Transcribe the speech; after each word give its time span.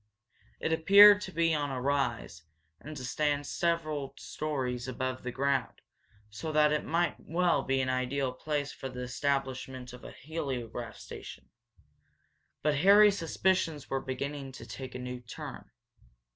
It 0.59 0.73
appeared 0.73 1.21
to 1.21 1.31
be 1.31 1.53
on 1.53 1.69
a 1.69 1.79
rise, 1.79 2.41
and 2.79 2.97
to 2.97 3.05
stand 3.05 3.45
several 3.45 4.15
stories 4.17 4.87
above 4.87 5.21
the 5.21 5.31
ground, 5.31 5.79
so 6.31 6.51
that 6.53 6.71
it 6.71 6.83
might 6.83 7.17
well 7.19 7.61
be 7.61 7.81
an 7.81 7.89
ideal 7.89 8.33
place 8.33 8.71
for 8.73 8.89
the 8.89 9.01
establishment 9.01 9.93
of 9.93 10.03
a 10.03 10.09
heliograph 10.11 10.97
station. 10.97 11.51
But 12.63 12.77
Harry's 12.77 13.19
suspicions 13.19 13.91
were 13.91 14.01
beginning 14.01 14.53
to 14.53 14.65
take 14.65 14.95
a 14.95 14.97
new 14.97 15.19
turn. 15.19 15.69